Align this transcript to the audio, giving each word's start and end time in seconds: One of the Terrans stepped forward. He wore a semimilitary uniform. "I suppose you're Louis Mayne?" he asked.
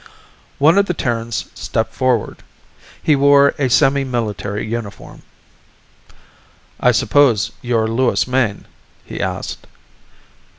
One 0.57 0.79
of 0.79 0.87
the 0.87 0.95
Terrans 0.95 1.45
stepped 1.53 1.93
forward. 1.93 2.41
He 3.03 3.15
wore 3.15 3.49
a 3.59 3.69
semimilitary 3.69 4.67
uniform. 4.67 5.21
"I 6.79 6.91
suppose 6.91 7.51
you're 7.61 7.87
Louis 7.87 8.25
Mayne?" 8.27 8.65
he 9.05 9.21
asked. 9.21 9.67